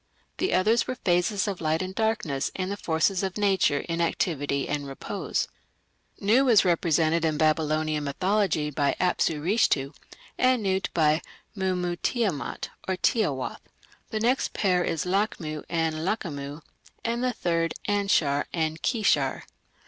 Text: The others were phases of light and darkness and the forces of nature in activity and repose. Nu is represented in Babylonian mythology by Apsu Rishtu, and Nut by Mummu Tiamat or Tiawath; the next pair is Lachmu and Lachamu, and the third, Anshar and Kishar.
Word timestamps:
The 0.39 0.51
others 0.53 0.87
were 0.87 0.95
phases 0.95 1.47
of 1.47 1.61
light 1.61 1.83
and 1.83 1.93
darkness 1.93 2.49
and 2.55 2.71
the 2.71 2.75
forces 2.75 3.21
of 3.21 3.37
nature 3.37 3.81
in 3.81 4.01
activity 4.01 4.67
and 4.67 4.87
repose. 4.87 5.47
Nu 6.19 6.49
is 6.49 6.65
represented 6.65 7.23
in 7.23 7.37
Babylonian 7.37 8.03
mythology 8.05 8.71
by 8.71 8.95
Apsu 8.99 9.39
Rishtu, 9.43 9.93
and 10.39 10.63
Nut 10.63 10.89
by 10.95 11.21
Mummu 11.55 11.97
Tiamat 12.01 12.71
or 12.87 12.97
Tiawath; 12.97 13.61
the 14.09 14.19
next 14.19 14.53
pair 14.53 14.83
is 14.83 15.05
Lachmu 15.05 15.63
and 15.69 15.97
Lachamu, 15.97 16.63
and 17.05 17.23
the 17.23 17.31
third, 17.33 17.75
Anshar 17.87 18.45
and 18.51 18.81
Kishar. 18.81 19.43